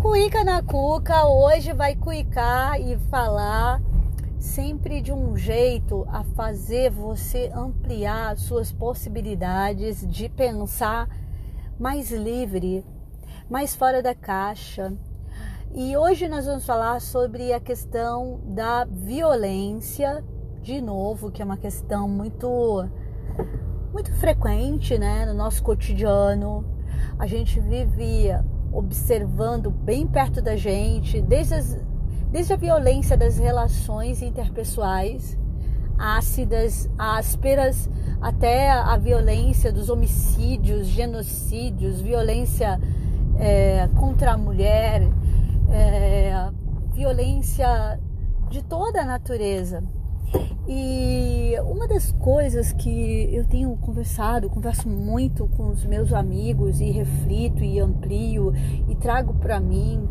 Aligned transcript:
Cuica 0.00 0.44
na 0.44 0.62
Cuca 0.62 1.26
hoje 1.26 1.72
vai 1.72 1.96
cuicar 1.96 2.80
e 2.80 2.96
falar 3.10 3.82
sempre 4.38 5.00
de 5.00 5.12
um 5.12 5.36
jeito 5.36 6.06
a 6.08 6.22
fazer 6.22 6.88
você 6.88 7.50
ampliar 7.52 8.38
suas 8.38 8.70
possibilidades 8.70 10.06
de 10.06 10.28
pensar 10.28 11.08
mais 11.80 12.12
livre, 12.12 12.86
mais 13.50 13.74
fora 13.74 14.00
da 14.00 14.14
caixa. 14.14 14.92
E 15.74 15.96
hoje 15.96 16.28
nós 16.28 16.46
vamos 16.46 16.64
falar 16.64 17.00
sobre 17.00 17.52
a 17.52 17.58
questão 17.58 18.40
da 18.44 18.84
violência, 18.84 20.24
de 20.62 20.80
novo, 20.80 21.28
que 21.28 21.42
é 21.42 21.44
uma 21.44 21.56
questão 21.56 22.08
muito 22.08 22.88
muito 23.92 24.14
frequente, 24.14 24.96
né, 24.96 25.26
no 25.26 25.34
nosso 25.34 25.60
cotidiano. 25.60 26.64
A 27.18 27.26
gente 27.26 27.58
vive 27.58 28.30
observando 28.72 29.70
bem 29.70 30.06
perto 30.06 30.42
da 30.42 30.56
gente, 30.56 31.20
desde, 31.20 31.54
as, 31.54 31.78
desde 32.30 32.52
a 32.52 32.56
violência 32.56 33.16
das 33.16 33.38
relações 33.38 34.22
interpessoais, 34.22 35.38
ácidas, 35.98 36.88
ásperas, 36.96 37.90
até 38.20 38.70
a 38.70 38.96
violência 38.96 39.72
dos 39.72 39.88
homicídios, 39.88 40.86
genocídios, 40.86 42.00
violência 42.00 42.80
é, 43.38 43.88
contra 43.96 44.32
a 44.32 44.38
mulher, 44.38 45.02
é, 45.70 46.50
violência 46.92 47.98
de 48.48 48.62
toda 48.62 49.02
a 49.02 49.04
natureza. 49.04 49.82
E 50.70 51.54
uma 51.62 51.88
das 51.88 52.12
coisas 52.12 52.72
que 52.74 53.34
eu 53.34 53.46
tenho 53.46 53.74
conversado, 53.78 54.50
converso 54.50 54.86
muito 54.86 55.48
com 55.48 55.70
os 55.70 55.82
meus 55.86 56.12
amigos 56.12 56.78
e 56.78 56.90
reflito 56.90 57.64
e 57.64 57.80
amplio 57.80 58.52
e 58.86 58.94
trago 58.94 59.32
para 59.32 59.58
mim 59.58 60.06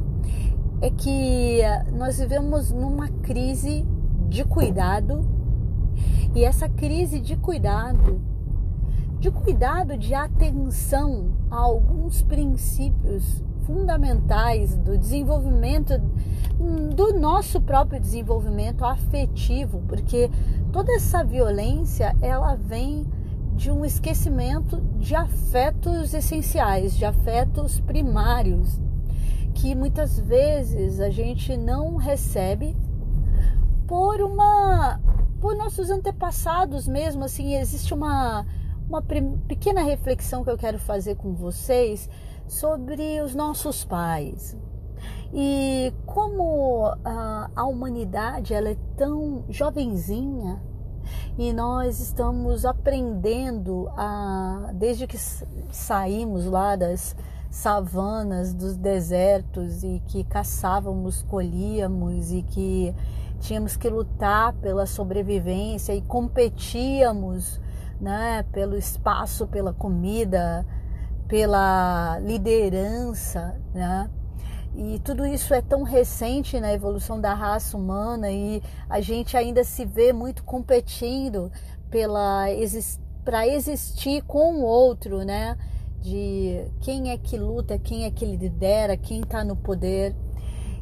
é 0.81 0.89
que 0.89 1.61
nós 1.95 2.17
vivemos 2.17 2.71
numa 2.71 3.07
crise 3.07 3.85
de 4.27 4.43
cuidado. 4.43 5.21
E 6.33 6.43
essa 6.43 6.67
crise 6.67 7.19
de 7.19 7.35
cuidado, 7.35 8.19
de 9.19 9.29
cuidado, 9.29 9.95
de 9.95 10.15
atenção 10.15 11.33
a 11.51 11.57
alguns 11.57 12.23
princípios 12.23 13.43
fundamentais 13.67 14.77
do 14.77 14.97
desenvolvimento 14.97 16.01
do 16.95 17.13
nosso 17.13 17.59
próprio 17.61 17.99
desenvolvimento 17.99 18.83
afetivo, 18.83 19.83
porque 19.87 20.31
toda 20.71 20.91
essa 20.93 21.23
violência 21.23 22.15
ela 22.21 22.55
vem 22.55 23.05
de 23.53 23.69
um 23.69 23.83
esquecimento 23.83 24.79
de 24.97 25.13
afetos 25.13 26.13
essenciais, 26.13 26.95
de 26.95 27.05
afetos 27.05 27.79
primários, 27.81 28.79
que 29.53 29.75
muitas 29.75 30.17
vezes 30.17 30.99
a 30.99 31.09
gente 31.09 31.57
não 31.57 31.97
recebe 31.97 32.75
por 33.85 34.21
uma 34.21 34.99
por 35.39 35.55
nossos 35.55 35.91
antepassados 35.91 36.87
mesmo, 36.87 37.23
assim, 37.23 37.53
existe 37.55 37.93
uma 37.93 38.43
uma 38.87 39.01
pequena 39.01 39.81
reflexão 39.81 40.43
que 40.43 40.49
eu 40.49 40.57
quero 40.57 40.79
fazer 40.79 41.15
com 41.15 41.33
vocês 41.33 42.09
sobre 42.47 43.21
os 43.21 43.35
nossos 43.35 43.83
pais. 43.83 44.55
E 45.33 45.93
como 46.05 46.85
a, 47.03 47.51
a 47.55 47.65
humanidade 47.65 48.53
ela 48.53 48.69
é 48.69 48.77
tão 48.95 49.43
jovenzinha 49.49 50.61
e 51.37 51.53
nós 51.53 51.99
estamos 51.99 52.65
aprendendo 52.65 53.89
a 53.95 54.71
desde 54.73 55.05
que 55.05 55.17
saímos 55.71 56.45
lá 56.45 56.75
das 56.75 57.15
savanas, 57.49 58.53
dos 58.53 58.75
desertos 58.75 59.83
e 59.83 60.01
que 60.07 60.23
caçávamos, 60.23 61.23
colhíamos 61.23 62.31
e 62.31 62.41
que 62.41 62.93
tínhamos 63.39 63.77
que 63.77 63.89
lutar 63.89 64.53
pela 64.53 64.85
sobrevivência 64.85 65.93
e 65.93 66.01
competíamos, 66.01 67.59
né, 67.99 68.43
pelo 68.51 68.77
espaço, 68.77 69.47
pela 69.47 69.73
comida, 69.73 70.65
pela 71.27 72.19
liderança, 72.19 73.59
né? 73.73 74.09
E 74.75 74.99
tudo 74.99 75.25
isso 75.25 75.53
é 75.53 75.61
tão 75.61 75.81
recente 75.81 76.59
na 76.59 76.71
evolução 76.71 77.19
da 77.19 77.33
raça 77.33 77.75
humana 77.75 78.29
e 78.29 78.61
a 78.87 79.01
gente 79.01 79.35
ainda 79.35 79.63
se 79.63 79.83
vê 79.85 80.13
muito 80.13 80.43
competindo 80.43 81.51
pela 81.89 82.45
para 83.25 83.47
existir 83.47 84.21
com 84.23 84.55
o 84.55 84.61
outro, 84.63 85.25
né? 85.25 85.57
De 85.99 86.63
quem 86.79 87.09
é 87.09 87.17
que 87.17 87.37
luta, 87.37 87.79
quem 87.79 88.05
é 88.05 88.11
que 88.11 88.23
lidera, 88.23 88.95
quem 88.95 89.21
está 89.21 89.43
no 89.43 89.55
poder. 89.55 90.15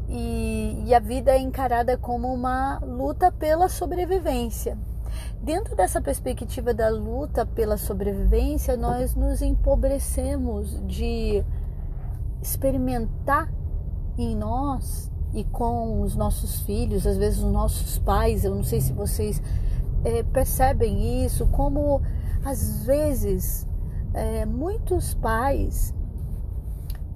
E, 0.07 0.83
e 0.85 0.93
a 0.93 0.99
vida 0.99 1.31
é 1.31 1.39
encarada 1.39 1.97
como 1.97 2.31
uma 2.31 2.79
luta 2.79 3.31
pela 3.31 3.69
sobrevivência. 3.69 4.77
Dentro 5.41 5.75
dessa 5.75 6.01
perspectiva 6.01 6.73
da 6.73 6.89
luta 6.89 7.45
pela 7.45 7.77
sobrevivência, 7.77 8.75
nós 8.75 9.15
nos 9.15 9.41
empobrecemos 9.41 10.81
de 10.87 11.43
experimentar 12.41 13.51
em 14.17 14.35
nós 14.35 15.11
e 15.33 15.43
com 15.43 16.01
os 16.01 16.15
nossos 16.15 16.61
filhos, 16.61 17.05
às 17.05 17.17
vezes 17.17 17.39
os 17.39 17.51
nossos 17.51 17.99
pais. 17.99 18.45
Eu 18.45 18.55
não 18.55 18.63
sei 18.63 18.79
se 18.79 18.93
vocês 18.93 19.41
é, 20.03 20.23
percebem 20.23 21.25
isso, 21.25 21.45
como 21.47 22.01
às 22.43 22.85
vezes 22.85 23.67
é, 24.13 24.45
muitos 24.45 25.13
pais. 25.15 25.93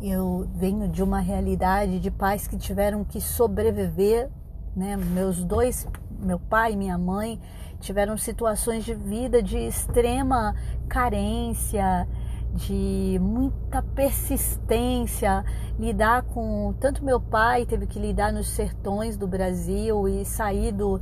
Eu 0.02 0.48
venho 0.56 0.88
de 0.88 1.04
uma 1.04 1.20
realidade 1.20 2.00
de 2.00 2.10
pais 2.10 2.48
que 2.48 2.58
tiveram 2.58 3.04
que 3.04 3.22
sobreviver, 3.22 4.30
né? 4.76 4.96
Meus 4.98 5.44
dois, 5.44 5.88
meu 6.22 6.40
pai 6.40 6.74
e 6.74 6.78
minha 6.78 6.98
mãe, 6.98 7.40
tiveram 7.80 8.18
situações 8.18 8.84
de 8.84 8.94
vida 8.94 9.42
de 9.42 9.58
extrema 9.58 10.54
carência, 10.88 12.08
de 12.54 13.18
muita 13.22 13.82
persistência, 13.82 15.44
lidar 15.78 16.24
com. 16.24 16.74
Tanto 16.80 17.04
meu 17.04 17.20
pai 17.20 17.66
teve 17.66 17.86
que 17.86 18.00
lidar 18.00 18.34
nos 18.34 18.48
sertões 18.50 19.16
do 19.16 19.28
Brasil 19.28 20.08
e 20.08 20.26
sair 20.26 20.72
do, 20.72 21.00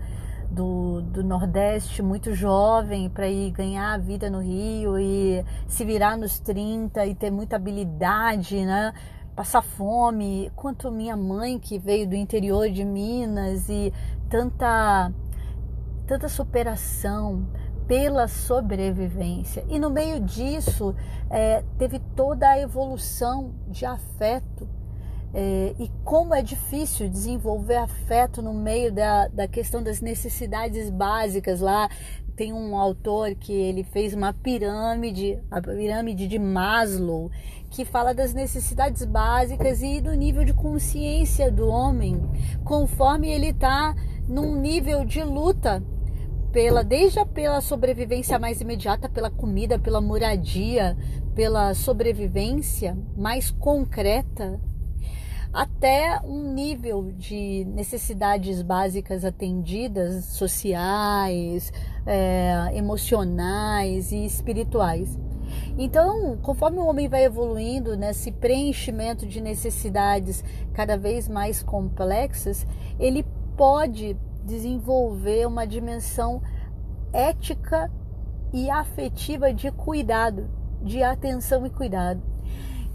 do, 0.52 1.02
do 1.02 1.24
Nordeste 1.24 2.02
muito 2.02 2.34
jovem 2.34 3.10
para 3.10 3.28
ir 3.28 3.52
ganhar 3.52 3.94
a 3.94 3.98
vida 3.98 4.30
no 4.30 4.42
Rio 4.42 5.00
e 5.00 5.44
se 5.68 5.86
virar 5.86 6.18
nos 6.18 6.40
30 6.40 7.06
e 7.06 7.16
ter 7.16 7.32
muita 7.32 7.56
habilidade, 7.56 8.66
né? 8.66 8.94
Passar 9.36 9.62
fome, 9.62 10.52
quanto 10.56 10.92
minha 10.92 11.16
mãe 11.16 11.60
que 11.60 11.78
veio 11.78 12.10
do 12.10 12.16
interior 12.16 12.70
de 12.72 12.84
Minas 12.84 13.70
e 13.70 13.94
tanta 14.30 15.12
tanta 16.08 16.30
superação, 16.30 17.46
pela 17.88 18.28
sobrevivência. 18.28 19.64
E 19.70 19.80
no 19.80 19.90
meio 19.90 20.20
disso, 20.20 20.94
é, 21.30 21.64
teve 21.78 22.00
toda 22.16 22.50
a 22.50 22.60
evolução 22.60 23.54
de 23.68 23.86
afeto. 23.86 24.68
É, 25.34 25.76
e 25.78 25.92
como 26.04 26.34
é 26.34 26.42
difícil 26.42 27.10
desenvolver 27.10 27.76
afeto 27.76 28.42
no 28.42 28.54
meio 28.54 28.92
da, 28.92 29.28
da 29.28 29.48
questão 29.48 29.82
das 29.84 30.02
necessidades 30.02 30.90
básicas 30.90 31.60
lá. 31.60 31.90
Tem 32.36 32.54
um 32.54 32.78
autor 32.78 33.34
que 33.34 33.52
ele 33.52 33.84
fez 33.84 34.14
uma 34.14 34.32
pirâmide, 34.32 35.42
a 35.50 35.60
pirâmide 35.60 36.28
de 36.28 36.38
Maslow, 36.38 37.32
que 37.70 37.84
fala 37.84 38.14
das 38.14 38.32
necessidades 38.32 39.04
básicas 39.06 39.82
e 39.82 40.00
do 40.00 40.14
nível 40.14 40.46
de 40.46 40.54
consciência 40.54 41.52
do 41.52 41.68
homem, 41.68 42.22
conforme 42.64 43.28
ele 43.28 43.48
está 43.48 43.96
num 44.28 44.60
nível 44.60 45.06
de 45.06 45.24
luta 45.24 45.84
pela 46.52 46.84
desde 46.84 47.24
pela 47.26 47.62
sobrevivência 47.62 48.40
mais 48.40 48.62
imediata, 48.62 49.10
pela 49.10 49.30
comida, 49.30 49.78
pela 49.78 50.02
moradia, 50.02 50.98
pela 51.36 51.74
sobrevivência 51.74 52.98
mais 53.16 53.52
concreta, 53.52 54.60
até 55.54 56.20
um 56.24 56.54
nível 56.54 57.12
de 57.16 57.66
necessidades 57.66 58.62
básicas 58.62 59.24
atendidas, 59.24 60.26
sociais, 60.26 61.72
é, 62.06 62.72
emocionais 62.74 64.12
e 64.12 64.26
espirituais. 64.26 65.18
Então, 65.78 66.38
conforme 66.42 66.80
o 66.80 66.86
homem 66.86 67.08
vai 67.08 67.24
evoluindo 67.24 67.96
nesse 67.96 68.32
preenchimento 68.32 69.26
de 69.26 69.40
necessidades 69.40 70.44
cada 70.74 70.98
vez 70.98 71.28
mais 71.28 71.64
complexas, 71.64 72.66
ele 73.00 73.26
pode 73.58 74.16
desenvolver 74.46 75.46
uma 75.48 75.66
dimensão 75.66 76.42
ética 77.12 77.92
e 78.54 78.70
afetiva 78.70 79.54
de 79.54 79.72
cuidado, 79.72 80.48
de 80.82 81.04
atenção 81.04 81.66
e 81.66 81.70
cuidado. 81.70 82.22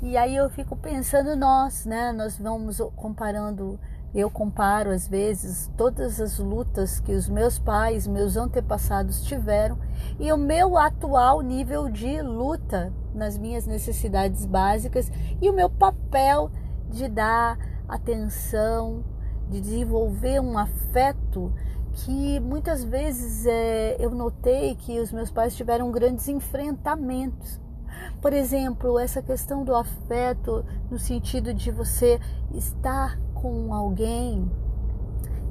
E 0.00 0.16
aí 0.16 0.34
eu 0.34 0.48
fico 0.48 0.76
pensando 0.76 1.36
nós, 1.36 1.84
né? 1.84 2.12
Nós 2.12 2.38
vamos 2.38 2.78
comparando, 2.96 3.78
eu 4.14 4.30
comparo 4.30 4.90
às 4.90 5.06
vezes 5.06 5.70
todas 5.76 6.20
as 6.20 6.38
lutas 6.38 7.00
que 7.00 7.12
os 7.12 7.28
meus 7.28 7.58
pais, 7.58 8.06
meus 8.06 8.36
antepassados 8.36 9.22
tiveram 9.22 9.78
e 10.18 10.32
o 10.32 10.38
meu 10.38 10.78
atual 10.78 11.40
nível 11.40 11.88
de 11.88 12.20
luta 12.22 12.92
nas 13.14 13.36
minhas 13.36 13.66
necessidades 13.66 14.46
básicas 14.46 15.10
e 15.40 15.50
o 15.50 15.52
meu 15.52 15.68
papel 15.68 16.50
de 16.88 17.08
dar 17.08 17.58
atenção, 17.88 19.04
de 19.52 19.60
desenvolver 19.60 20.40
um 20.40 20.56
afeto 20.56 21.52
que 21.92 22.40
muitas 22.40 22.82
vezes 22.82 23.44
é, 23.44 23.96
eu 24.02 24.10
notei 24.10 24.74
que 24.74 24.98
os 24.98 25.12
meus 25.12 25.30
pais 25.30 25.54
tiveram 25.54 25.92
grandes 25.92 26.26
enfrentamentos. 26.26 27.60
Por 28.22 28.32
exemplo, 28.32 28.98
essa 28.98 29.20
questão 29.20 29.62
do 29.62 29.74
afeto 29.74 30.64
no 30.90 30.98
sentido 30.98 31.52
de 31.52 31.70
você 31.70 32.18
estar 32.54 33.18
com 33.34 33.74
alguém 33.74 34.50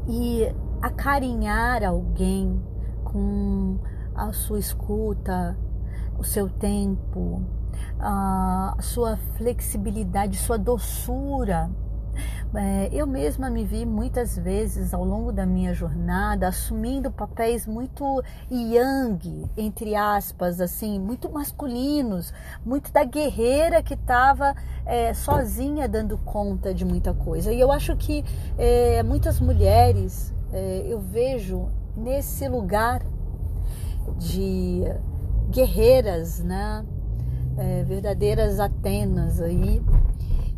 e 0.07 0.51
acarinhar 0.81 1.83
alguém 1.83 2.59
com 3.03 3.77
a 4.15 4.33
sua 4.33 4.57
escuta, 4.57 5.55
o 6.17 6.23
seu 6.23 6.49
tempo, 6.49 7.43
a 7.99 8.77
sua 8.81 9.15
flexibilidade, 9.37 10.37
sua 10.37 10.57
doçura 10.57 11.69
eu 12.91 13.07
mesma 13.07 13.49
me 13.49 13.63
vi 13.63 13.85
muitas 13.85 14.37
vezes 14.37 14.93
ao 14.93 15.03
longo 15.03 15.31
da 15.31 15.45
minha 15.45 15.73
jornada 15.73 16.47
assumindo 16.47 17.09
papéis 17.09 17.65
muito 17.65 18.21
yang, 18.49 19.49
entre 19.55 19.95
aspas, 19.95 20.59
assim, 20.59 20.99
muito 20.99 21.29
masculinos, 21.29 22.33
muito 22.65 22.91
da 22.91 23.03
guerreira 23.03 23.81
que 23.81 23.93
estava 23.93 24.55
é, 24.85 25.13
sozinha 25.13 25.87
dando 25.87 26.17
conta 26.17 26.73
de 26.73 26.83
muita 26.83 27.13
coisa. 27.13 27.51
E 27.51 27.59
eu 27.59 27.71
acho 27.71 27.95
que 27.95 28.23
é, 28.57 29.01
muitas 29.03 29.39
mulheres 29.39 30.33
é, 30.51 30.85
eu 30.87 30.99
vejo 30.99 31.69
nesse 31.95 32.47
lugar 32.47 33.01
de 34.17 34.83
guerreiras, 35.49 36.43
né? 36.43 36.85
É, 37.57 37.83
verdadeiras 37.83 38.59
Atenas 38.59 39.41
aí. 39.41 39.81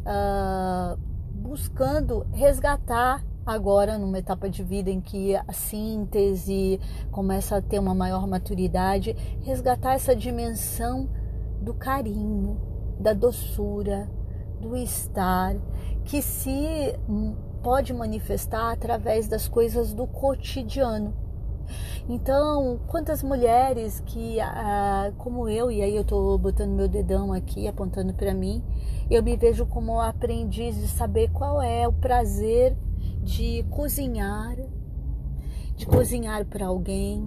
Uh, 0.06 1.13
buscando 1.54 2.26
resgatar 2.34 3.24
agora 3.46 4.00
numa 4.00 4.18
etapa 4.18 4.50
de 4.50 4.64
vida 4.64 4.90
em 4.90 5.00
que 5.00 5.36
a 5.36 5.54
síntese 5.54 6.80
começa 7.12 7.58
a 7.58 7.62
ter 7.62 7.78
uma 7.78 7.94
maior 7.94 8.26
maturidade, 8.26 9.16
resgatar 9.44 9.94
essa 9.94 10.16
dimensão 10.16 11.08
do 11.62 11.72
carinho, 11.72 12.60
da 13.00 13.14
doçura, 13.14 14.10
do 14.60 14.76
estar, 14.76 15.56
que 16.04 16.24
se 16.24 16.98
pode 17.62 17.94
manifestar 17.94 18.72
através 18.72 19.28
das 19.28 19.48
coisas 19.48 19.94
do 19.94 20.08
cotidiano. 20.08 21.14
Então, 22.08 22.80
quantas 22.88 23.24
mulheres 23.24 24.02
que, 24.06 24.40
ah, 24.42 25.12
como 25.18 25.48
eu, 25.48 25.72
e 25.72 25.82
aí 25.82 25.96
eu 25.96 26.02
estou 26.02 26.38
botando 26.38 26.72
meu 26.72 26.88
dedão 26.88 27.32
aqui, 27.32 27.68
apontando 27.68 28.14
para 28.14 28.34
mim, 28.34 28.64
eu 29.10 29.24
me 29.24 29.38
vejo 29.38 29.66
como 29.66 30.02
aprendiz 30.02 30.76
de 30.76 30.88
saber 30.88 31.30
qual 31.32 31.62
é 31.62 31.88
o 31.88 31.94
prazer 31.94 32.76
de 33.22 33.66
cozinhar, 33.70 34.56
de 35.76 35.86
cozinhar 35.86 36.46
para 36.46 36.68
alguém, 36.68 37.26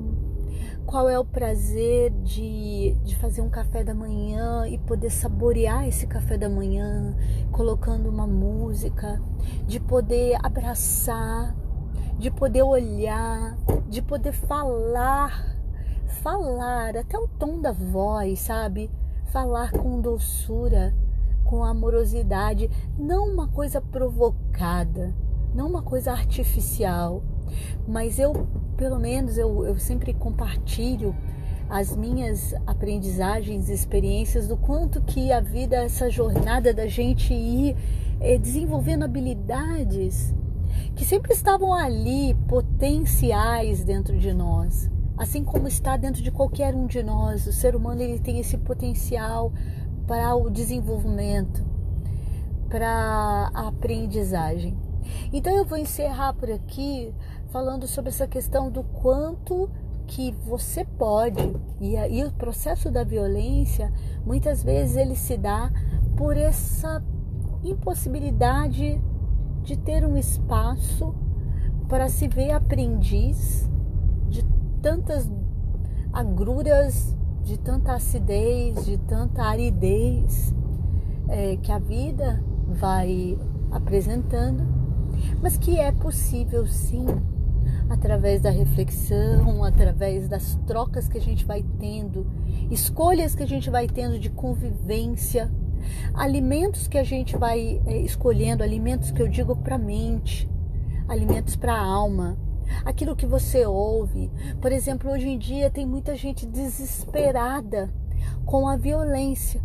qual 0.84 1.08
é 1.08 1.18
o 1.18 1.24
prazer 1.24 2.10
de, 2.22 2.96
de 3.02 3.16
fazer 3.16 3.40
um 3.40 3.50
café 3.50 3.82
da 3.82 3.92
manhã 3.92 4.68
e 4.68 4.78
poder 4.78 5.10
saborear 5.10 5.86
esse 5.88 6.06
café 6.06 6.38
da 6.38 6.48
manhã, 6.48 7.16
colocando 7.50 8.08
uma 8.08 8.26
música, 8.26 9.20
de 9.66 9.80
poder 9.80 10.38
abraçar 10.44 11.54
de 12.18 12.30
poder 12.30 12.62
olhar, 12.62 13.56
de 13.88 14.00
poder 14.00 14.32
falar, 14.32 15.56
falar, 16.22 16.96
até 16.96 17.18
o 17.18 17.28
tom 17.28 17.60
da 17.60 17.72
voz, 17.72 18.40
sabe? 18.40 18.90
Falar 19.26 19.70
com 19.70 20.00
doçura, 20.00 20.94
com 21.44 21.62
amorosidade, 21.62 22.70
não 22.98 23.28
uma 23.28 23.48
coisa 23.48 23.80
provocada, 23.80 25.14
não 25.54 25.68
uma 25.68 25.82
coisa 25.82 26.10
artificial, 26.12 27.22
mas 27.86 28.18
eu, 28.18 28.46
pelo 28.76 28.98
menos, 28.98 29.36
eu, 29.36 29.66
eu 29.66 29.78
sempre 29.78 30.14
compartilho 30.14 31.14
as 31.68 31.94
minhas 31.94 32.54
aprendizagens, 32.66 33.68
experiências 33.68 34.48
do 34.48 34.56
quanto 34.56 35.02
que 35.02 35.32
a 35.32 35.40
vida, 35.40 35.76
essa 35.76 36.08
jornada 36.08 36.72
da 36.72 36.86
gente 36.86 37.34
ir 37.34 37.76
é, 38.20 38.38
desenvolvendo 38.38 39.04
habilidades 39.04 40.34
que 40.94 41.04
sempre 41.04 41.32
estavam 41.32 41.72
ali, 41.72 42.34
potenciais 42.48 43.84
dentro 43.84 44.18
de 44.18 44.32
nós, 44.32 44.90
assim 45.16 45.44
como 45.44 45.68
está 45.68 45.96
dentro 45.96 46.22
de 46.22 46.30
qualquer 46.30 46.74
um 46.74 46.86
de 46.86 47.02
nós. 47.02 47.46
O 47.46 47.52
ser 47.52 47.76
humano 47.76 48.02
ele 48.02 48.18
tem 48.18 48.38
esse 48.38 48.56
potencial 48.58 49.52
para 50.06 50.34
o 50.36 50.50
desenvolvimento, 50.50 51.64
para 52.68 53.50
a 53.54 53.68
aprendizagem. 53.68 54.76
Então 55.32 55.54
eu 55.54 55.64
vou 55.64 55.78
encerrar 55.78 56.32
por 56.34 56.50
aqui 56.50 57.12
falando 57.48 57.86
sobre 57.86 58.10
essa 58.10 58.26
questão 58.26 58.70
do 58.70 58.82
quanto 58.82 59.70
que 60.06 60.32
você 60.44 60.84
pode 60.84 61.56
e 61.80 61.96
aí 61.96 62.24
o 62.24 62.32
processo 62.32 62.90
da 62.90 63.02
violência 63.02 63.92
muitas 64.24 64.62
vezes 64.62 64.96
ele 64.96 65.16
se 65.16 65.36
dá 65.36 65.70
por 66.16 66.36
essa 66.36 67.02
impossibilidade 67.64 69.00
de 69.66 69.76
ter 69.76 70.06
um 70.06 70.16
espaço 70.16 71.12
para 71.88 72.08
se 72.08 72.28
ver 72.28 72.52
aprendiz 72.52 73.68
de 74.28 74.44
tantas 74.80 75.28
agruras, 76.12 77.16
de 77.42 77.58
tanta 77.58 77.94
acidez, 77.94 78.86
de 78.86 78.96
tanta 78.96 79.42
aridez 79.42 80.54
é, 81.28 81.56
que 81.56 81.72
a 81.72 81.80
vida 81.80 82.40
vai 82.68 83.36
apresentando, 83.72 84.62
mas 85.42 85.56
que 85.56 85.80
é 85.80 85.90
possível 85.90 86.64
sim, 86.64 87.04
através 87.90 88.40
da 88.40 88.50
reflexão, 88.50 89.64
através 89.64 90.28
das 90.28 90.54
trocas 90.64 91.08
que 91.08 91.18
a 91.18 91.20
gente 91.20 91.44
vai 91.44 91.64
tendo, 91.80 92.24
escolhas 92.70 93.34
que 93.34 93.42
a 93.42 93.48
gente 93.48 93.68
vai 93.68 93.88
tendo 93.88 94.16
de 94.16 94.30
convivência 94.30 95.50
Alimentos 96.14 96.88
que 96.88 96.98
a 96.98 97.04
gente 97.04 97.36
vai 97.36 97.80
é, 97.86 97.98
escolhendo, 97.98 98.62
alimentos 98.62 99.10
que 99.10 99.20
eu 99.20 99.28
digo 99.28 99.56
para 99.56 99.76
a 99.76 99.78
mente, 99.78 100.48
alimentos 101.08 101.56
para 101.56 101.74
a 101.74 101.84
alma, 101.84 102.36
aquilo 102.84 103.16
que 103.16 103.26
você 103.26 103.66
ouve. 103.66 104.30
Por 104.60 104.72
exemplo, 104.72 105.10
hoje 105.10 105.28
em 105.28 105.38
dia 105.38 105.70
tem 105.70 105.86
muita 105.86 106.14
gente 106.16 106.46
desesperada 106.46 107.90
com 108.44 108.68
a 108.68 108.76
violência. 108.76 109.60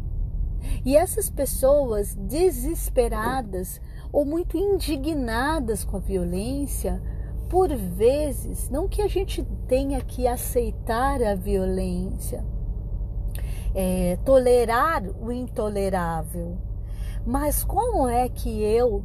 E 0.86 0.96
essas 0.96 1.30
pessoas 1.30 2.16
desesperadas 2.16 3.82
ou 4.12 4.26
muito 4.26 4.58
indignadas 4.58 5.84
com 5.84 5.98
a 5.98 6.00
violência, 6.00 7.02
por 7.50 7.70
vezes, 7.76 8.70
não 8.70 8.88
que 8.88 9.02
a 9.02 9.08
gente 9.08 9.44
tenha 9.68 10.02
que 10.02 10.28
aceitar 10.28 11.22
a 11.22 11.36
violência, 11.36 12.46
é, 13.74 14.18
tolerar 14.26 15.04
o 15.22 15.32
intolerável. 15.32 16.58
Mas 17.26 17.64
como 17.64 18.08
é 18.08 18.28
que 18.30 18.64
eu 18.64 19.04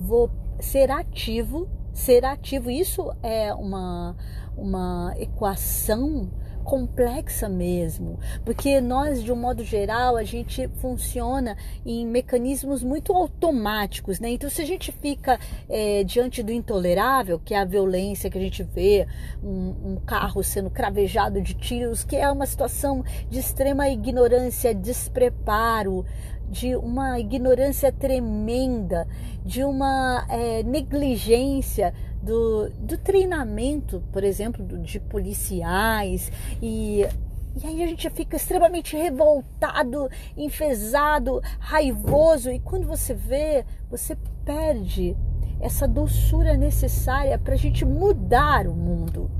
vou 0.00 0.30
ser 0.60 0.90
ativo? 0.90 1.68
Ser 1.92 2.24
ativo, 2.24 2.70
isso 2.70 3.12
é 3.22 3.52
uma, 3.52 4.16
uma 4.56 5.12
equação 5.18 6.30
complexa 6.62 7.48
mesmo, 7.48 8.18
porque 8.44 8.80
nós, 8.80 9.22
de 9.22 9.32
um 9.32 9.36
modo 9.36 9.62
geral, 9.62 10.16
a 10.16 10.24
gente 10.24 10.68
funciona 10.80 11.56
em 11.84 12.06
mecanismos 12.06 12.82
muito 12.82 13.12
automáticos, 13.12 14.20
né? 14.20 14.30
Então, 14.30 14.48
se 14.48 14.62
a 14.62 14.66
gente 14.66 14.92
fica 14.92 15.38
é, 15.68 16.04
diante 16.04 16.42
do 16.42 16.52
intolerável, 16.52 17.38
que 17.38 17.54
é 17.54 17.58
a 17.58 17.64
violência 17.64 18.30
que 18.30 18.38
a 18.38 18.40
gente 18.40 18.62
vê, 18.62 19.06
um, 19.42 19.92
um 19.92 19.96
carro 20.04 20.42
sendo 20.42 20.70
cravejado 20.70 21.40
de 21.40 21.54
tiros, 21.54 22.04
que 22.04 22.16
é 22.16 22.30
uma 22.30 22.46
situação 22.46 23.04
de 23.28 23.38
extrema 23.38 23.88
ignorância, 23.88 24.74
despreparo, 24.74 26.04
de 26.52 26.76
uma 26.76 27.18
ignorância 27.18 27.90
tremenda, 27.90 29.08
de 29.42 29.64
uma 29.64 30.26
é, 30.28 30.62
negligência 30.62 31.94
do, 32.22 32.70
do 32.70 32.96
treinamento, 32.96 34.02
por 34.12 34.22
exemplo, 34.22 34.64
de 34.78 35.00
policiais 35.00 36.30
e 36.60 37.04
e 37.54 37.66
aí 37.66 37.82
a 37.82 37.86
gente 37.86 38.08
fica 38.08 38.34
extremamente 38.34 38.96
revoltado, 38.96 40.08
enfesado, 40.34 41.42
raivoso. 41.58 42.50
E 42.50 42.58
quando 42.58 42.86
você 42.86 43.12
vê, 43.12 43.66
você 43.90 44.16
perde 44.42 45.14
essa 45.60 45.86
doçura 45.86 46.56
necessária 46.56 47.38
para 47.38 47.52
a 47.52 47.58
gente 47.58 47.84
mudar 47.84 48.66
o 48.66 48.74
mundo, 48.74 49.30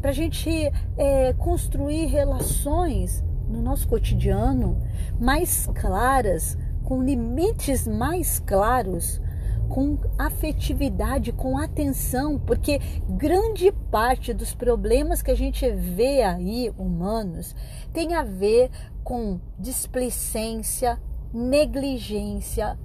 para 0.00 0.10
a 0.10 0.12
gente 0.12 0.50
é, 0.98 1.32
construir 1.34 2.06
relações 2.06 3.22
no 3.48 3.62
nosso 3.62 3.86
cotidiano 3.86 4.76
mais 5.20 5.68
claras, 5.72 6.58
com 6.82 7.00
limites 7.00 7.86
mais 7.86 8.40
claros, 8.40 9.20
com 9.72 9.96
afetividade, 10.18 11.32
com 11.32 11.56
atenção, 11.56 12.38
porque 12.38 12.78
grande 13.08 13.72
parte 13.90 14.34
dos 14.34 14.52
problemas 14.52 15.22
que 15.22 15.30
a 15.30 15.34
gente 15.34 15.66
vê 15.70 16.22
aí 16.22 16.70
humanos 16.76 17.56
tem 17.90 18.14
a 18.14 18.22
ver 18.22 18.70
com 19.02 19.40
displicência, 19.58 21.00
negligência, 21.32 22.78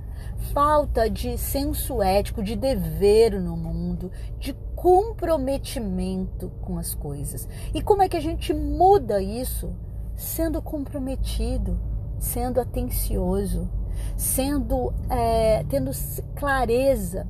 falta 0.54 1.10
de 1.10 1.38
senso 1.38 2.02
ético, 2.02 2.42
de 2.42 2.56
dever 2.56 3.38
no 3.42 3.58
mundo, 3.58 4.10
de 4.40 4.54
comprometimento 4.74 6.50
com 6.62 6.78
as 6.78 6.96
coisas. 6.96 7.50
E 7.74 7.82
como 7.82 8.02
é 8.02 8.08
que 8.08 8.16
a 8.16 8.22
gente 8.22 8.54
muda 8.54 9.22
isso? 9.22 9.76
Sendo 10.16 10.62
comprometido, 10.62 11.78
sendo 12.18 12.62
atencioso, 12.62 13.70
sendo 14.16 14.94
é, 15.10 15.64
tendo 15.70 15.92
clareza 16.36 17.28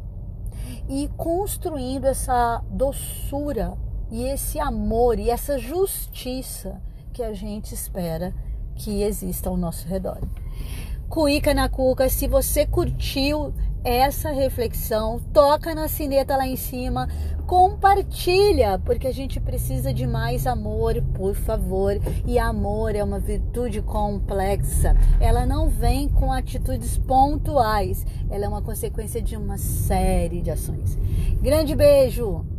e 0.90 1.10
construindo 1.18 2.06
essa 2.06 2.64
doçura 2.70 3.78
e 4.10 4.24
esse 4.24 4.60
amor 4.60 5.20
e 5.20 5.30
essa 5.30 5.58
justiça 5.58 6.82
que 7.12 7.22
a 7.22 7.34
gente 7.34 7.74
espera 7.74 8.34
que 8.76 9.02
exista 9.02 9.50
ao 9.50 9.58
nosso 9.58 9.88
redor. 9.88 10.20
Cuica 11.10 11.54
na 11.54 11.68
Cuca, 11.68 12.10
se 12.10 12.28
você 12.28 12.66
curtiu 12.66 13.54
essa 13.88 14.32
reflexão, 14.32 15.18
toca 15.32 15.74
na 15.74 15.88
sineta 15.88 16.36
lá 16.36 16.46
em 16.46 16.58
cima, 16.58 17.08
compartilha, 17.46 18.78
porque 18.80 19.08
a 19.08 19.14
gente 19.14 19.40
precisa 19.40 19.94
de 19.94 20.06
mais 20.06 20.46
amor, 20.46 21.02
por 21.16 21.34
favor. 21.34 21.94
E 22.26 22.38
amor 22.38 22.94
é 22.96 23.04
uma 23.04 23.18
virtude 23.18 23.82
complexa. 23.82 24.94
Ela 25.22 25.46
não 25.46 25.70
vem 25.70 26.10
com 26.10 26.34
atitudes 26.34 26.98
pontuais, 26.98 28.06
ela 28.30 28.44
é 28.44 28.48
uma 28.50 28.62
consequência 28.62 29.22
de 29.22 29.38
uma 29.38 29.58
série 29.58 30.42
de 30.42 30.52
ações. 30.52 30.98
Grande 31.42 31.74
beijo! 31.74 32.57